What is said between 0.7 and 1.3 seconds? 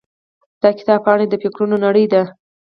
کتاب پاڼې